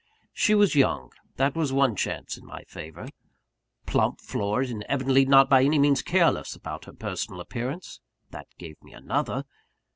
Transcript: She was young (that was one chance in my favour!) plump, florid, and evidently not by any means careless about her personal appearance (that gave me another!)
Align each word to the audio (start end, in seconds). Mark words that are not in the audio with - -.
She 0.33 0.55
was 0.55 0.73
young 0.73 1.11
(that 1.35 1.55
was 1.55 1.71
one 1.71 1.95
chance 1.95 2.35
in 2.35 2.43
my 2.43 2.63
favour!) 2.63 3.07
plump, 3.85 4.19
florid, 4.19 4.71
and 4.71 4.83
evidently 4.89 5.25
not 5.27 5.47
by 5.47 5.63
any 5.63 5.77
means 5.77 6.01
careless 6.01 6.55
about 6.55 6.85
her 6.85 6.93
personal 6.93 7.39
appearance 7.39 7.99
(that 8.31 8.47
gave 8.57 8.81
me 8.81 8.93
another!) 8.93 9.45